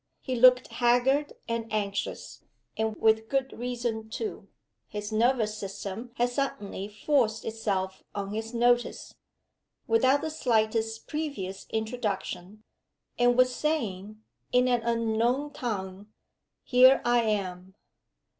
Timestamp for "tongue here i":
15.53-17.19